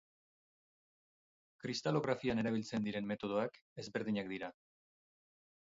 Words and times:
Kristalografian 1.65 2.43
erabiltzen 2.45 2.89
diren 2.89 3.09
metodoak 3.13 3.61
ezberdinak 3.85 4.35
dira. 4.35 4.53